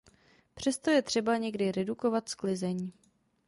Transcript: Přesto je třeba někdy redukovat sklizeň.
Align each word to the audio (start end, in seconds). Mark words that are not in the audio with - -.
Přesto 0.55 0.91
je 0.91 1.01
třeba 1.01 1.37
někdy 1.37 1.71
redukovat 1.71 2.29
sklizeň. 2.29 2.91